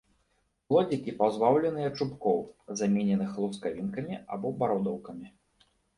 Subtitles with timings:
[0.71, 2.39] Плодзікі пазбаўленыя чубкоў,
[2.79, 5.27] замененых лускавінкамі або бародаўкамі.